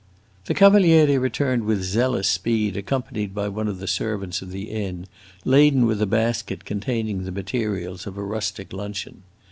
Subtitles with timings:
[0.45, 5.05] The Cavaliere returned with zealous speed, accompanied by one of the servants of the inn,
[5.45, 9.21] laden with a basket containing the materials of a rustic luncheon.